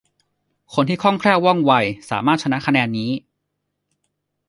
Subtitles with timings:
[0.73, 1.71] คนที่คล่องแคล่วว่องไว
[2.09, 3.11] สามารถ ชนะคะแนนนี้